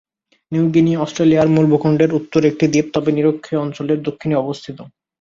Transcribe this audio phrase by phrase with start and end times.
[0.51, 4.77] New Guinea Australian মূল ভূখণ্ডের উত্তরে একটি দ্বীপ, তবে নিরক্ষীয় অঞ্চলের দক্ষিণে অবস্থিত।